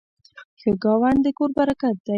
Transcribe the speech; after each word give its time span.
ښه 0.59 0.71
ګاونډ 0.83 1.19
د 1.23 1.27
کور 1.37 1.49
برکت 1.57 1.95
دی. 2.05 2.09